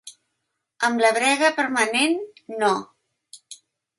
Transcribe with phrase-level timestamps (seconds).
[0.87, 2.17] Amb la brega permanent,
[2.63, 2.73] no.